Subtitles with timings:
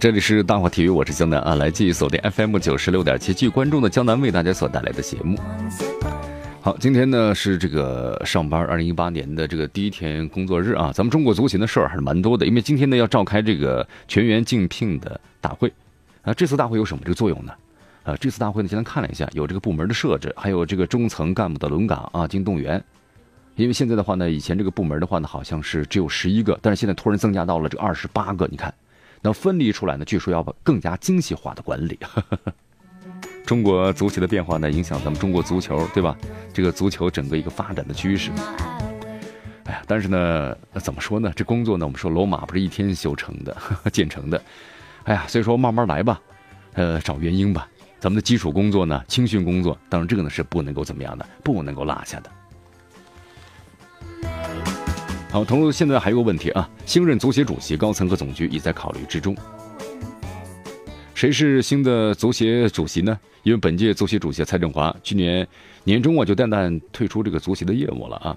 [0.00, 5.36] 这里是大话体育，我是江南啊，来继续锁定 FM 九十六点七，继续关注的江南为大家所带来的节目。
[6.60, 15.72] 好，今天呢是这个上班二零一八年的这个第一天工作日啊，咱们中国足协的事儿还是蛮多的，因为今天呢要召开这个全员竞聘的大会
[16.22, 16.32] 啊。
[16.32, 17.52] 这次大会有什么这个作用呢？
[18.04, 22.82] 啊，这次大会呢，今天看了一下，有这个部门的设置，还有这个中层干部的轮岗啊进行动员。
[23.56, 28.72] 因为现在的话呢，以前这个部门的话呢，好像是只有十一个，但是现在突然增加到了这二十八个，你看。
[29.20, 30.04] 那分离出来呢？
[30.04, 31.98] 据说要把更加精细化的管理。
[33.44, 36.16] 中国足协的变化呢，影响咱们中国足球，对吧？
[36.52, 38.30] 这个足球整个一个发展的趋势。
[39.64, 41.32] 哎呀，但是呢，怎么说呢？
[41.34, 43.56] 这工作呢，我们说罗马不是一天修成的、
[43.90, 44.42] 建成的。
[45.04, 46.20] 哎呀，所以说慢慢来吧，
[46.74, 47.66] 呃，找原因吧。
[47.98, 52.30] 咱们的基础工作呢，青训工作，当然这个呢是不能够怎么样的，不能够落下的。
[55.30, 59.36] 好，同时现在还有个问题啊，新任足协主席高层和总局已在考虑之中。
[61.14, 63.18] 谁是新的足协主席呢？
[63.42, 65.46] 因为本届足协主席蔡振华去年
[65.84, 68.36] 年中啊就淡淡退出这个足协的业务了啊。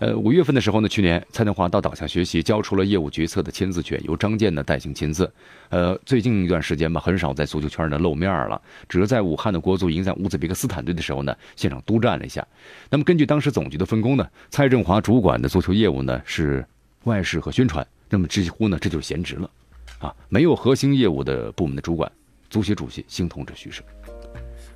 [0.00, 5.30] 呃，五月份的时候呢，去年蔡振华到岛下学习，交出了业务决策的签字权，由张健呢代行签字。
[5.68, 12.42] 呃，最近一段时间吧，很少在足球圈呢露面了，只是在武汉的国足迎战乌兹别克斯坦队的时候呢，现场督战了一下。
[12.88, 16.64] 那么根据当时总局的分工呢，蔡振华主管的足球业务呢是
[17.04, 19.50] 外事和宣传，那么几乎呢这就是闲职了，
[19.98, 22.10] 啊，没有核心业务的部门的主管，
[22.48, 23.84] 足协主席新同志徐设。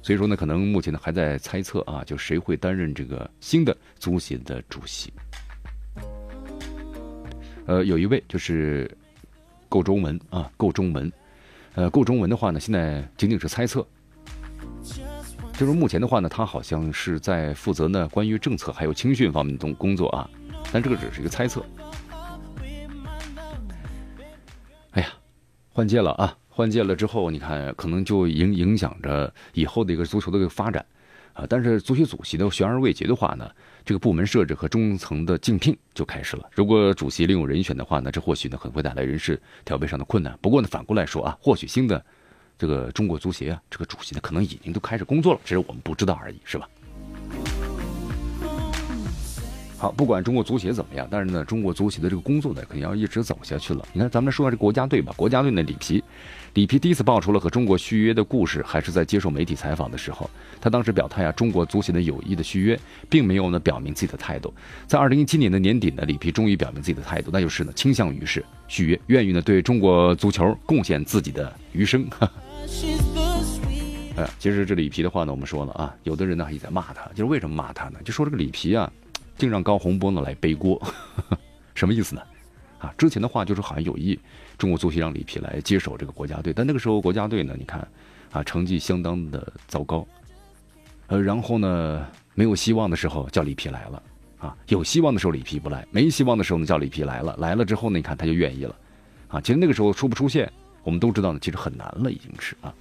[0.05, 5.11] 所以说呢，可能目前呢还在猜测啊，就谁会担任这个新的足协的主席。
[7.65, 8.95] 呃，有一位就是
[9.67, 11.11] 够中文啊，够中文，
[11.75, 13.83] 呃，够中文的话呢，现在仅仅是猜测。
[15.55, 20.29] 就是目前的话呢，他好像是在负责呢关于政策还有青训方面的工工作啊，
[20.71, 21.65] 但这个只是一个猜测。
[24.91, 25.09] 哎呀，
[25.71, 26.37] 换届了啊！
[26.57, 30.87] 换届了之后，你看可能就影影响着以后的一个足球的一个发展，
[31.33, 33.51] 啊，但是足协主席的悬而未决的话呢，
[33.85, 36.49] 这个部门设置和中层的竞聘就开始了。
[36.53, 40.39] 如果主席另有人选的话呢，这或许呢可能会带来人事调配上的困难。
[40.41, 42.01] 不过呢，反过来说啊，或许新的
[42.57, 46.69] 这个中国足协啊，这个主席呢可能已经都开始工作了，只是我们不知道而已，是吧？
[49.85, 53.87] 好，不管中国足协怎么样，但是呢，中国足协的这个工作呢，肯定要一直走下去了。
[53.93, 55.13] 你看，咱们来说下这国家队吧。
[55.15, 56.03] 国家队的里皮，
[56.55, 60.31] 里皮第一次爆出了和中国续约的故事，还是在接受媒体采访的时候。
[60.59, 62.81] 他当时表态啊，中国足协的有意的续约，
[63.11, 64.55] 并没有呢表明自己的态度。
[64.87, 72.09] 在二零一七年的年底呢，里皮终于表明自己的态度，那就是呢倾向于是续约，愿意呢对中国足球贡献自己的余生。
[74.17, 77.99] 哎， 其实这里皮的话呢，我们说了啊，有的人呢也在骂他，就是为什么骂他呢？
[78.03, 78.91] 就说这个里皮啊。
[79.37, 80.81] 竟让高洪波呢来背锅，
[81.75, 82.23] 什么意思呢？
[82.79, 84.19] 啊，之前的话就是好像有意
[84.59, 87.87] 中国足协让里皮来接手这个国家队，但那个时候国家队呢，你看
[88.31, 90.07] 啊，成绩相当的糟糕。
[91.07, 94.03] 呃，然后呢，没有希望的时候叫里皮来了，
[94.39, 98.77] 啊，有希望的时候里皮不来，没希望的时候呢叫里皮来了，来了之后呢，你看他就愿意了，
[99.29, 100.51] 啊，其实那个时候出不出现，
[100.83, 102.75] 我们都知道呢，其实很难了，已经是啊。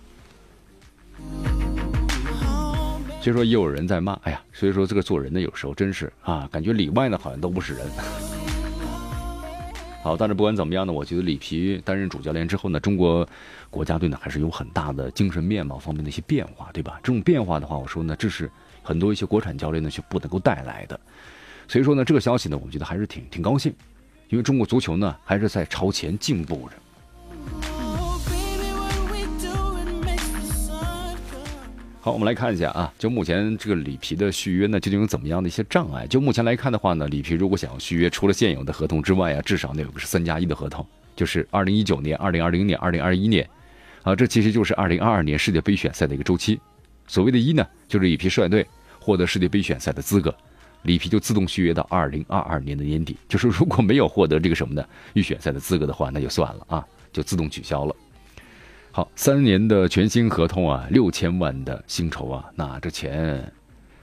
[3.23, 7.87] 所以说也有人在骂，哎呀，所以说这个做人呢，有时候真是啊，感觉里外呢好像都不是人。
[10.03, 13.25] 好，但是不管怎么样呢，我觉得里皮担任主教练之后呢，中国
[13.69, 16.99] 国家队呢还是有很大的精神面貌方面的一些变化，对吧？
[17.01, 18.51] 这种变化的话，我说呢，这是
[18.81, 20.99] 很多一些国产教练呢是不能够带来的。
[21.69, 23.73] 所以说呢，这个消息呢，我觉得还是挺挺高兴，
[24.27, 26.75] 因为中国足球呢还是在朝前进步着。
[32.05, 36.05] 好，我们来看一下啊，就目前这个里皮的续约呢，究竟有怎么样的一些障碍？
[36.05, 40.85] 就目前来看的话呢，里皮如果想要续约，除了现有的合同之外啊，至少得有个是三加一的合同，
[41.15, 43.49] 就是二零一九年、二零二零年、二零二一年，
[44.01, 46.59] 啊，这其实就是二零二二年世界杯选赛的一个周期。
[47.07, 48.67] 所谓的一呢，就是里皮率队
[48.99, 50.35] 获得世界杯选赛的资格，
[50.81, 53.15] 里皮就自动续约到二零二二年的年底。
[53.29, 57.95] 就是如果没有获得这个什么的预选赛的资格的话，那就算了啊，就自动取消了。
[58.95, 63.51] 好，三年的全新合同啊，六千万的薪酬啊，那这钱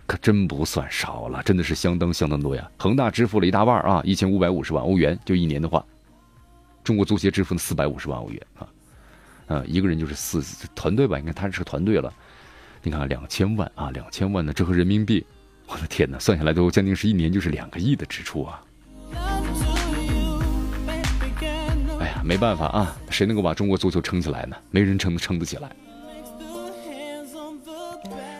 [0.04, 2.68] 可真不算少了，真的是相当相当多呀。
[2.76, 5.86] 恒大支付了一大半啊，一千五百五十万欧元，就一年的话，
[6.82, 8.66] 中国足协支付了四百五十万欧元啊，
[9.46, 10.42] 呃，一个人就是四
[10.74, 12.12] 团队吧，应该他是个团队了。
[12.82, 15.24] 你看两千万啊，两千万呢，这和人民币
[15.68, 18.60] 我的天哪，算下来都将近是一年就是两个亿的支出啊！
[22.24, 24.56] 没办法啊，谁能够把中国足球撑起来呢？
[24.70, 25.70] 没人撑撑得起来。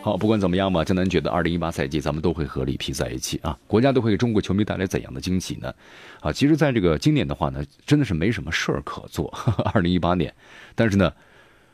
[0.02, 5.74] 好，不管怎么样吧，江南觉得二零一八赛季咱们都会和里皮在一起啊，国家都会给中国球迷带来怎样的惊喜呢？
[6.20, 9.30] 啊，其实，在这个今年的话呢，真的是没什么事儿可做。
[9.74, 10.32] 二零一八年，
[10.74, 11.12] 但是呢，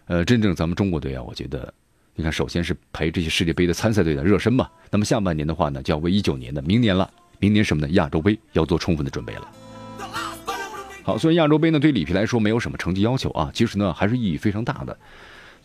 [0.06, 1.72] 呃，真正咱们中国队啊，我觉得，
[2.16, 4.68] 你看，首先是陪这些世界杯的参赛队的热身嘛。
[4.90, 7.92] 那么下半年的话呢，就要为一九年的明年了，明年什么呢？
[7.92, 9.48] 亚洲杯要做充分的准备了。
[11.06, 14.98] 好，虽然亚洲杯呢对里皮来说没有什么成绩要求啊，其实呢还是意义非常大的。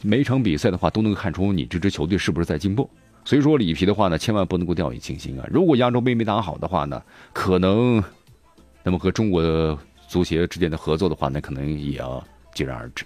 [0.03, 2.87] 每一场比赛的话，都能看出你这支球队是不是在进步。
[3.25, 5.47] 所以说，里皮的话呢，千万不能够掉以轻心啊！
[5.51, 7.01] 如果亚洲杯没打好的话呢，
[7.33, 8.03] 可能，
[8.83, 9.75] 那么和中国
[10.07, 12.23] 足协之间的合作的话，那可能也要
[12.53, 13.03] 戛然而止。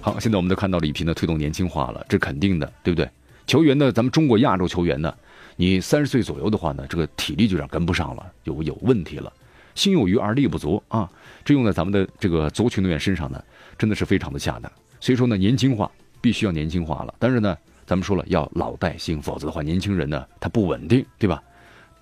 [0.00, 3.08] 好，现在我们都看到里皮呢推动年轻化了，这肯定的，对不对？
[3.46, 5.14] 球员呢，咱们中国亚洲球员呢，
[5.54, 9.32] 你三十岁左右的话呢，这个体力就有点跟不上了，有有问题了。
[9.74, 11.08] 心有余而力不足啊，
[11.44, 13.42] 这用在咱们的这个足球运动员身上呢。
[13.78, 14.70] 真的是非常的恰当，
[15.00, 15.90] 所以说呢，年轻化
[16.20, 17.12] 必须要年轻化了。
[17.18, 21.42] 但是呢，咱们说了要老带新，否则的话，年轻人呢他不稳定，对吧？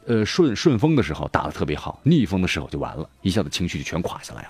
[0.06, 4.48] 呃，顺顺风的时候打得特别好，逆风的时候就完了，一下子情绪就全垮下来了。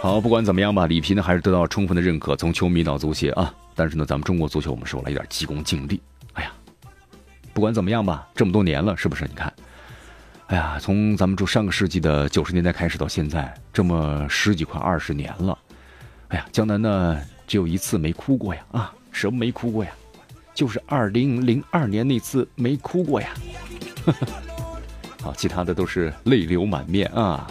[0.00, 3.52] 好，不管怎么样吧，里皮呢还是得到充分的认可，从球迷到足协啊。
[3.74, 6.00] 但是呢，咱们中国足球我们说了有点急功近利。
[7.56, 9.24] 不管怎么样吧，这么多年了，是不是？
[9.24, 9.50] 你看。
[10.48, 15.58] 哎呀，从咱们这上个世纪的九十年代开始到现在，这么十几快二十年了。
[16.28, 18.60] 哎呀，江南呢只有一次没哭过呀！
[18.72, 19.90] 啊，什么没哭过呀？
[20.52, 23.30] 就是二零零二年那次没哭过呀。
[25.22, 27.46] 好，其他的都是泪流满面啊。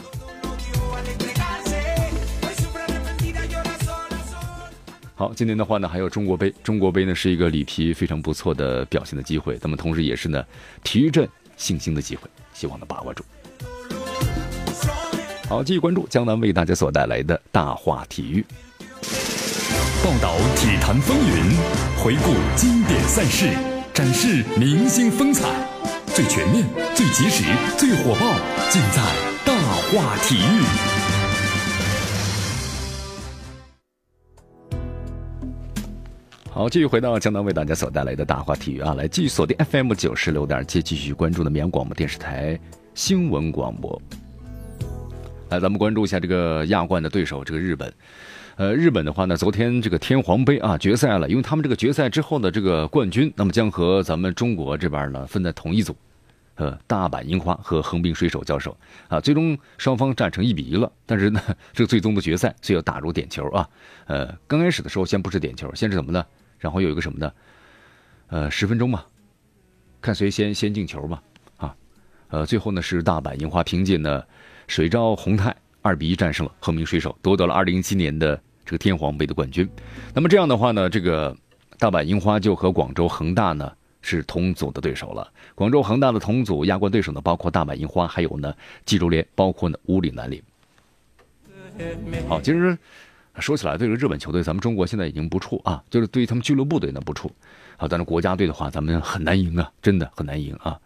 [5.18, 6.54] 好，今年的话呢，还有中国杯。
[6.62, 10.44] 中国杯呢是一个里皮非常不错的表现的机会，那么同时也是呢
[10.84, 11.26] 提振
[11.56, 12.30] 信心的机会。
[12.54, 13.24] 希望能把握住。
[15.48, 18.46] 好，继续关注江南为大家所带来的大话体育，
[20.04, 21.56] 报道体坛风云，
[22.04, 23.50] 回顾经典赛事，
[23.94, 25.48] 展示明星风采，
[26.08, 27.46] 最全面、最及时、
[27.78, 28.36] 最火爆，
[28.70, 29.02] 尽在
[29.46, 29.54] 大
[29.94, 30.95] 话体育。
[36.56, 42.58] 好，继续回到江南为大家所带来的大话体育啊，来继续锁定 FM 九十六点七，继续关注的绵阳广播电视台
[42.94, 44.02] 新闻广播。
[45.50, 47.94] 来，咱们关注一下这个亚冠的对手，这个日本。
[48.56, 55.94] 呃，日本的话呢，昨天这个天皇杯啊决赛了，因为他们这个决赛之后的这个冠军，那么将和咱们中国这边呢分在同一组，
[56.56, 58.78] 呃，大阪樱花和横滨水手交手
[59.10, 60.90] 啊，最终双方战成一比一了。
[61.06, 61.42] 但是呢，
[61.74, 63.70] 这个最终的决赛需要打入点球啊。
[64.06, 66.26] 呃，刚开始的时候先不是点球，先是怎么呢？
[66.66, 67.32] 然后有一个什么呢？
[68.30, 69.06] 呃，十分钟嘛，
[70.02, 71.22] 看谁先先进球嘛，
[71.58, 71.76] 啊，
[72.30, 74.24] 呃，最后呢是大阪樱花凭借呢
[74.66, 79.70] 水沼宏太二比一战胜了横滨水手，夺得了二零一七年的这个天皇杯的冠军。
[80.12, 81.38] 那么这样的话呢，这个
[81.78, 83.72] 大阪樱花就和广州恒大呢
[84.02, 85.32] 是同组的对手了。
[85.54, 88.52] 广州恒大的同组亚冠对手呢，包括大阪樱花，还有呢
[88.86, 90.42] 济州联，包括呢乌里南林。
[92.28, 92.76] 好，其实。
[93.40, 97.28] 说起来，对这个日本球队，咱们中国现在已经不怵啊，就是对于他们俱乐部队呢不怵，
[97.78, 100.80] 啊，但是国家队的话，咱们很难赢啊，真的很难赢啊。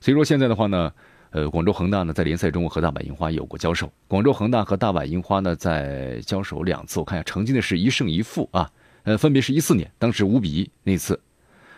[0.00, 0.90] 所以说现在的话呢，
[1.30, 8.70] 呃，广州恒大呢在联赛中和大阪樱花有过交手，广州恒大和大阪樱花呢在交手两次，我看一下成绩呢是一胜一负啊，
[9.02, 11.20] 呃，分别是一四年当时五比一那次，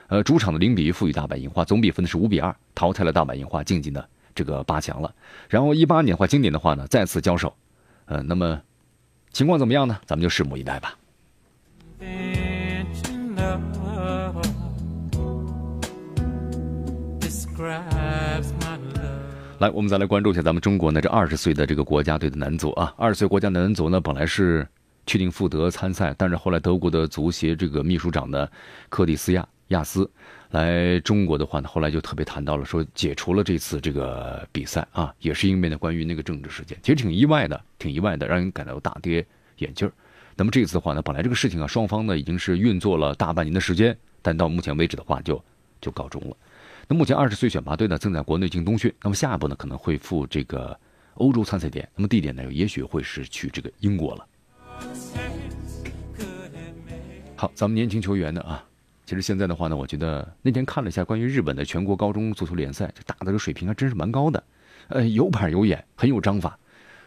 [0.07, 4.05] 呃，主场的零比一负于大阪樱花，总比分呢是五比二淘汰了大阪樱花，晋级呢
[4.35, 5.13] 这个八强了。
[5.49, 7.53] 然后一八年的话，今年的话呢再次交手，
[8.05, 8.61] 呃，那么。
[9.35, 9.99] 情况怎么样呢？
[10.07, 10.97] 咱们就拭目以待吧。
[19.59, 22.95] 来，我们再来关注一下咱们中国呢这二十岁的这个国家队的男足啊。
[22.97, 24.65] 二十岁国家男足呢本来是
[25.05, 28.47] 确定赴德参赛，但是后来德国的足协这个秘书长呢
[28.89, 30.11] 克里斯亚亚斯。
[30.51, 39.27] 来中国的话呢，后来就特别谈到了说解除了这次这个比赛啊，也是因为呢关于那个政治事件，其实挺意外的，挺意外的，让人感到大跌
[39.57, 39.93] 眼镜儿。
[40.37, 45.43] 那么这次的话呢，本来这个事情啊，双方呢已经是运作了大半年的时间，但到目前为止的话就
[45.81, 46.37] 就告终了。
[46.87, 50.79] 那目前二十岁选拔队呢正在国内进冬训，那么下一步呢可能会赴这个
[51.15, 54.27] 欧洲参赛点，那么地点呢也许会是去这个英国了。
[57.35, 58.65] 好，咱们年轻球员呢啊。
[59.07, 64.43] 其实现在的话呢，我觉得那天看了一下关于日本的全国高中足球联赛，这打的这个水平还真是蛮高的，
[64.89, 66.59] 呃，有板有眼，很有章法，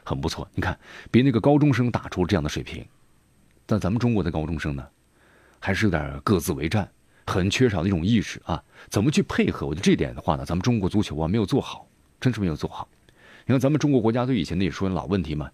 [0.04, 0.48] 很不错。
[0.54, 0.78] 你看，
[1.10, 2.86] 别那个高中生打出这样的水平，
[3.66, 4.86] 但咱们中国的高中生呢，
[5.60, 6.88] 还是有点各自为战，
[7.26, 8.64] 很缺少那种意识啊。
[8.90, 9.66] 怎么去配合？
[9.66, 11.88] 我觉得这点的话呢，咱们中国足球啊没有做好，
[12.20, 12.88] 真是没有做好。
[13.48, 15.50] 你看咱们中国国家队以前那也说老问题嘛，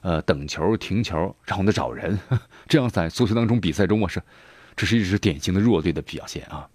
[0.00, 2.18] 呃，等球、停球，然后呢找人，
[2.66, 4.22] 这样在足球当中比赛中我是，
[4.76, 6.68] 这是一支典型的弱队的表现啊。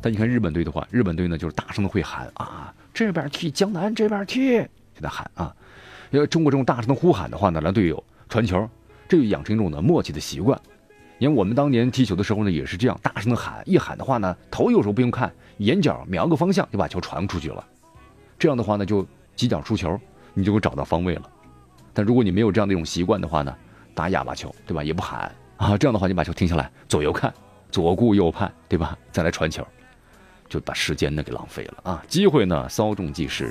[0.00, 4.60] 但你看日本队的话，日本队呢就是大声的会喊啊，这边踢江南，这边踢，
[4.94, 5.54] 就在喊啊。
[6.10, 8.68] 因为中国这种大声的呼喊的话呢，让队友传球，
[9.08, 10.60] 这就养成一种呢默契的习惯。
[11.18, 17.64] 因为我们当年踢球的时候呢，也是这样大声的喊，一喊的话呢，头有时候不用看，眼角瞄个方向就把球传出去了。
[18.38, 19.98] 这样的话呢，就几脚出球，
[20.34, 21.30] 你就会找到方位了。
[21.92, 23.56] 但如果你没有这样的一种习惯的话呢，
[23.94, 24.82] 打哑巴球，对吧？
[24.82, 27.32] 也不喊啊，这样的话你把球停下来，左右看，
[27.70, 28.98] 左顾右盼，对吧？
[29.12, 29.66] 再来传球。
[30.46, 32.04] 就把时间呢给浪费了啊！
[32.06, 33.50] 机会呢稍纵即逝。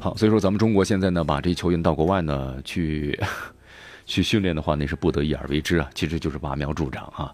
[0.00, 3.18] 好，所以说咱们中国现在呢把这些球员到国外呢去
[4.04, 7.32] 去训练的话，那是不得已而为之啊，其实就是拔苗助长啊。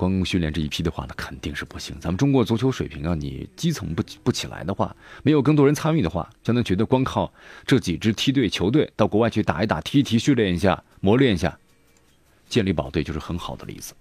[0.00, 1.94] 光训练这一批的话呢，肯定是不行。
[2.00, 7.30] 咱们中国足球水平啊，你基层不不起来的话，没有更多人参与的话，相当觉得光靠
[7.66, 11.54] 这几支梯队球队到国外去打一打、踢一踢、训练一下、磨练一下。
[12.48, 13.92] 建立宝队就是很好的例子。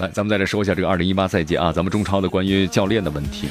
[0.00, 3.48] 来，咱们再来说一下这个二零一八赛季啊，咱们中超的关于教练的问题。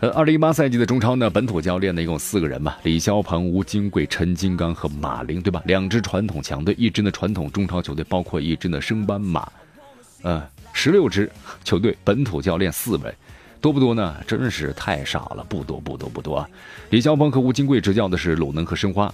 [0.00, 5.60] 呃，二零一八赛季的中超呢，本土教练呢一共四个人嘛，李霄鹏、吴金贵、陈金刚和马林，对吧？
[5.66, 9.50] 两支传统强队，一支呢传统中超球队，包括一支呢升班马，
[10.22, 11.28] 呃，十六支
[11.64, 13.12] 球队本土教练四位。
[13.60, 14.14] 多不多呢？
[14.24, 16.48] 真是太少了，不多不多不多啊！
[16.90, 19.12] 李霄鹏和吴金贵执教的是鲁能和申花，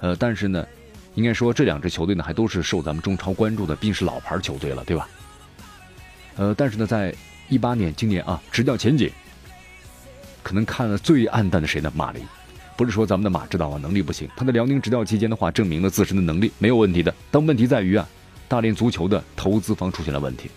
[0.00, 0.62] 呃，但是呢，
[1.14, 5.08] 应该说这两支球队呢还都是受咱们中超关注的，并是老牌球队了，对吧？
[6.36, 7.14] 呃，但是呢，在
[7.48, 9.10] 一八年今年啊，执教前景
[10.48, 11.92] 可能看了最暗淡的谁呢？
[11.94, 12.24] 马林，
[12.74, 18.08] 不是说咱们的马指导啊能力不行，他在辽宁执教期间的话，证明了自身的能力没有问题的，但问题在于啊，
[18.48, 20.50] 大连足球的投资方出现了问题。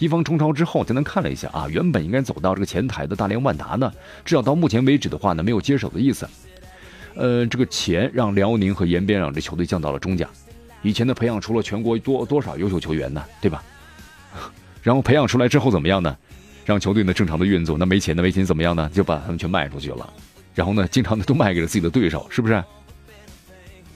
[0.00, 3.88] 一方冲超之后，简单看了一下啊，原本应该走到这个前台的大连万达呢，
[4.24, 6.28] 至少到目前为止的话呢，没有接手的意思。
[7.14, 10.28] 呃，这个钱让辽宁和延边两支球队降到了中甲。
[10.82, 13.62] 以前呢，培养出了全国多多少优秀球员呢，对吧？
[14.82, 16.16] 然后培养出来之后怎么样呢？
[16.66, 18.90] 让球队呢正常的运作，那没钱的没钱怎么样呢？
[18.92, 20.12] 就把他们全卖出去了。
[20.54, 22.62] 然后呢，经常的都卖给了自己的对手，是不是？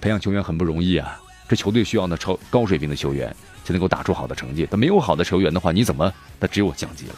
[0.01, 3.37] 培养球员很不容易啊，这球队需要呢超高水平的球员。
[3.63, 4.67] 才能够打出好的成绩。
[4.71, 6.13] 但没有好的球员的话，你怎么？
[6.41, 7.15] 那只有降级了。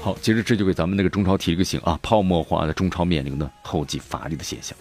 [0.00, 4.78] 好，其实这就给咱们那个中超提了个醒啊，泡沫化的中超面临的后继乏力的现象。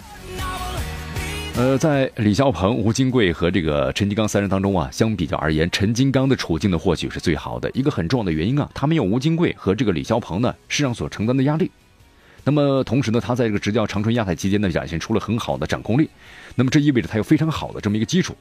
[1.58, 7.72] 呃，在李霄鹏、吴金贵和这个陈金刚三人当中啊，相比较而言，陈金刚的处境呢或许是最好的。
[7.74, 11.72] 一个很重要的原因啊，他没有吴金贵和这个李霄鹏呢身上所承担的压力。
[12.44, 16.10] 那么同时呢，他在这个执教长春亚泰期间呢，展现出了很好的掌控力。
[16.56, 18.36] 那么这意味着他有非常好的这么一个基础。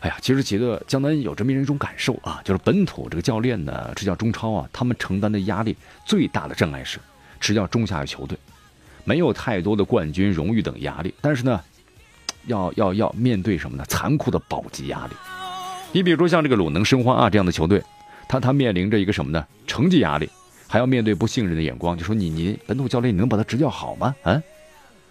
[0.00, 6.98] 哎呀，其实觉得江南有这么一种感受啊，就是本土这个教练呢，执教中超啊，他们承担的压力最大的障碍是
[7.38, 8.38] 执教中下游球队，
[9.04, 11.60] 没有太多的冠军荣誉等压力，但是呢，
[12.46, 13.84] 要要要面对什么呢？
[13.88, 15.12] 残酷的保级压力。
[15.92, 17.82] 你比如说像这个鲁能、申花啊这样的球队，
[18.28, 19.46] 他他面临着一个什么呢？
[19.66, 20.28] 成绩压力。
[20.68, 24.12] 还要面对不信任的眼光，就说你你本土教练你能把他执教好吗？
[24.24, 24.42] 啊，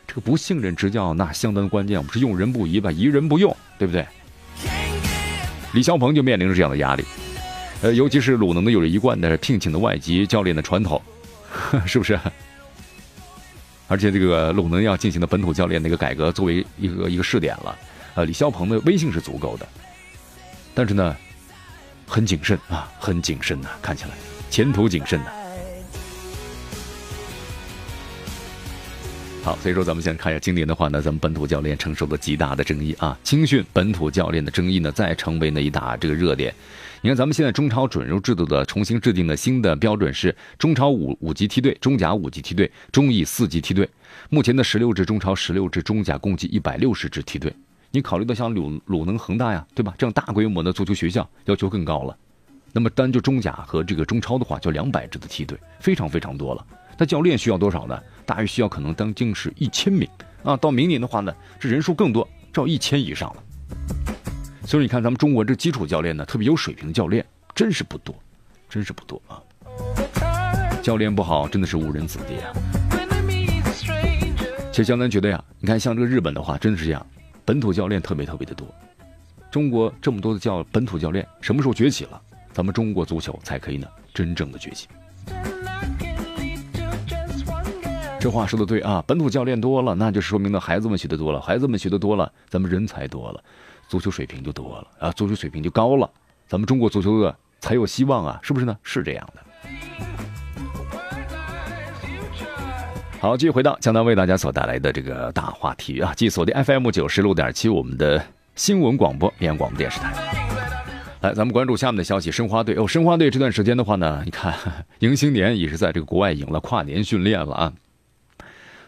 [0.05, 4.05] 这个不信任执教那相当关键，我们是用人不疑吧，疑人不用，对不对？
[5.71, 7.05] 李霄鹏就面临着这样的压力，
[7.81, 11.01] 呃，尤其是鲁能的有着一贯的聘请的外籍教练的传统，
[11.87, 12.19] 是不是？
[13.87, 17.77] 而且这个鲁能要进行的本土教练那个改革作为一个一个试点了，
[18.15, 19.67] 呃，李霄鹏的威信是足够的，
[20.73, 21.15] 但是呢，
[22.07, 24.11] 很谨慎啊，很谨慎呐，看起来
[24.49, 25.31] 前途谨慎呐。
[29.45, 36.51] 好，所以说咱们先看一下今年的话呢，咱们本土教练承受的极大的争议啊，青训本土教练的争议呢，再成为那一大这个热点。
[37.01, 43.87] 你看，咱们现在中超准入制度的重新制定的新的标准是中超五五级梯队、中甲五级梯队、中乙四级梯队。
[44.31, 47.53] 目前的十六支中超、十六支中甲，共计一百六十支梯队。
[47.91, 49.93] 你考虑到像鲁鲁能、恒大呀，对吧？
[49.95, 52.17] 这样大规模的足球学校要求更高了。
[52.73, 56.65] 那么单就中甲和这个中超的话，就两百支的梯队，非常非常多了。
[56.97, 57.99] 那教练需要多少呢？
[58.25, 60.07] 大约需要可能将近是一千名
[60.43, 60.55] 啊！
[60.57, 63.43] 到明年的话呢，这人数更多，照一千以上了。
[64.65, 68.15] 所以你看，咱们中国这基础教练呢，特别有水平的教练，真是不多，
[68.69, 69.41] 真是不多啊！
[70.81, 72.53] 教练不好，真的是误人子弟啊！
[74.71, 77.05] 其实江南觉得呀，你看像这个日本的话，真的是这样，
[77.43, 78.67] 本土教练特别特别的多。
[79.51, 82.21] 中国这么多的教本土教练，什么时候崛起了？
[82.51, 84.87] 咱们中国足球才可以呢真正的崛起。
[88.25, 93.39] 这话说的对啊，本土教练多了，那就说明呢孩子们学的多了，孩子们学的多了，咱们人才多了，
[93.87, 96.09] 足球水平就多了啊，足球水平就高了，
[96.47, 98.75] 咱们中国足球的才有希望啊，是不是呢？
[98.81, 99.43] 是这样的。
[103.19, 110.11] 好，继续回到江南为大家所带来的这个大话题啊，继续锁定 FM 九十六点七，我们的新闻广播绵阳广播电视台。
[111.21, 114.51] 来，咱们关注下面的消息，申花队哦，申花队这段时间的话呢，你看
[114.97, 117.73] 迎新年也是在这个国外赢了跨年训练了啊。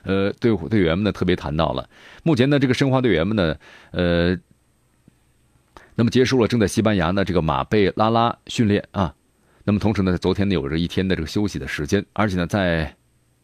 [0.07, 1.89] 呃，队队员们呢特别谈到了，
[2.23, 3.57] 目前呢这个申花队员们呢，
[3.91, 4.37] 呃，
[5.95, 9.13] 那么结束了正在西班牙呢这个马贝拉拉训练啊，
[9.65, 12.95] 那么同时呢，昨天呢有着一天的这个休息的时间，而且呢在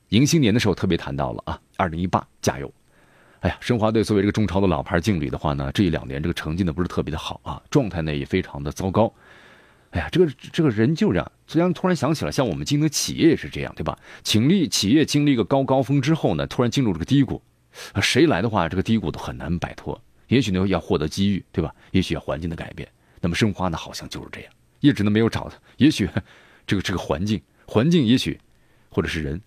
[0.10, 2.74] 迎新年的时候特别谈到了啊，二零一八加油！
[3.42, 9.14] 哎呀，申花队作为这个中超的老牌劲旅的话呢，这一两年这个成绩呢不是特别的好啊，状态呢也非常的糟糕。
[9.94, 11.32] 哎呀，这个这个人就这样。
[11.46, 13.98] 虽然突然想起了，像我们经营企业也是这样，对吧？
[14.24, 17.40] 请力企业经历一个高高峰之后呢，突然进入这个低谷，
[17.92, 20.02] 啊谁来的话，这个低谷都很难摆脱。
[20.28, 21.72] 也许呢要获得机遇，对吧？
[21.92, 22.90] 也许要环境的改变。
[23.22, 25.54] 那么申花呢，好像就是这样，一直呢没有找的。
[25.78, 26.10] 也许
[26.66, 28.40] 这个这个环境，环境也许，
[28.90, 29.40] 或者是人，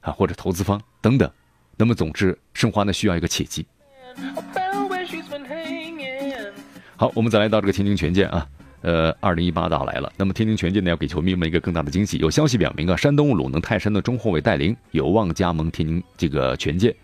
[0.00, 1.30] 啊，或者投资方等等。
[1.76, 3.64] 那么总之，申花呢需要一个契机。
[6.96, 8.48] 好，我们再来到这个天津权健啊。
[8.84, 12.18] 呃，二零一八到来了，那么天津权健呢要给球迷们一个更大的惊喜。
[12.18, 16.94] 有消息表明啊，山东鲁能泰山的中后卫戴琳有望加盟天津这个权健。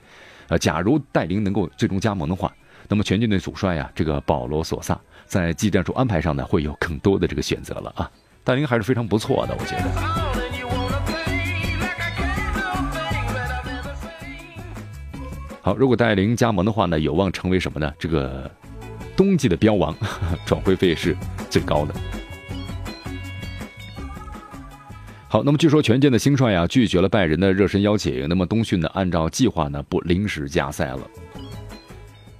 [0.49, 2.53] 呃，假如戴琳能够最终加盟的话，
[2.87, 8.11] 那么权健队主帅呀，这个保罗索萨在技战术安排上呢会有更多的这个选择了啊。
[8.45, 9.85] 戴琳还是非常不错的，我觉得。
[15.63, 17.91] 好，如果戴琳加盟的话呢，有望成为什么呢？
[17.99, 18.51] 这个。
[19.17, 19.95] 冬季的标王，
[20.47, 21.15] 转会费是
[21.51, 21.95] 最高的。
[25.29, 31.01] 好，那么据说权健的新帅啊拒绝了拜仁的热身邀请，那么冬训呢按照计划呢不临时加赛了。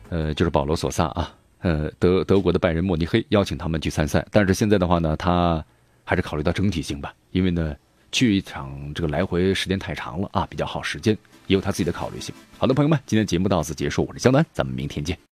[0.09, 5.65] 呃，就是保罗索萨啊，呃德德国的拜仁慕尼黑邀请他们去参赛，但是现在的话呢，他
[6.03, 7.77] 还是考虑到整体性吧，因为呢
[8.11, 12.35] 去一场这个来回时间太长了啊，比较耗时间，也有他自己的考虑性。
[12.59, 15.17] 好的，朋友们，今天节目到此结束，我是江南，咱们明天见。